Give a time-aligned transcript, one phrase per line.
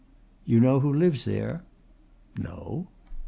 [0.47, 1.63] "You know who lives there?"
[2.35, 2.87] "No."